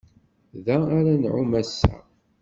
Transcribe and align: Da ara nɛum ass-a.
Da 0.65 0.77
ara 0.97 1.11
nɛum 1.21 1.51
ass-a. 1.61 1.93